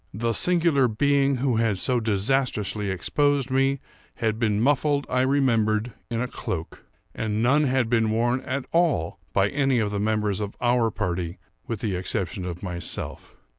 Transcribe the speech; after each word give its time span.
The 0.15 0.33
singular 0.33 0.87
being 0.87 1.35
who 1.35 1.57
had 1.57 1.77
so 1.77 1.99
disastrously 1.99 2.89
exposed 2.89 3.51
me, 3.51 3.79
had 4.15 4.39
been 4.39 4.59
muffled, 4.59 5.05
I 5.07 5.21
remembered, 5.21 5.93
in 6.09 6.19
a 6.21 6.27
cloak; 6.27 6.83
and 7.13 7.43
none 7.43 7.65
had 7.65 7.87
been 7.87 8.09
worn 8.09 8.39
at 8.41 8.65
all 8.71 9.19
by 9.31 9.49
any 9.49 9.77
of 9.77 9.91
the 9.91 9.99
members 9.99 10.39
of 10.39 10.55
our 10.59 10.89
party 10.89 11.37
with 11.67 11.81
the 11.81 11.95
exception 11.95 12.45
of 12.45 12.63
myself. 12.63 13.35